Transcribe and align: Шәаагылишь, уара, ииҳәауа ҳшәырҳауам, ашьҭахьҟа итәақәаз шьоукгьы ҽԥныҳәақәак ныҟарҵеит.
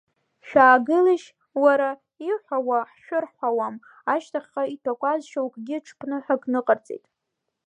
Шәаагылишь, 0.47 1.27
уара, 1.63 1.89
ииҳәауа 2.25 2.79
ҳшәырҳауам, 2.91 3.75
ашьҭахьҟа 4.13 4.63
итәақәаз 4.73 5.21
шьоукгьы 5.31 5.77
ҽԥныҳәақәак 5.85 6.43
ныҟарҵеит. 6.51 7.05